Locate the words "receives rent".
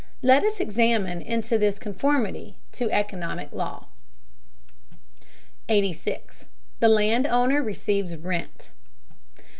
7.61-8.71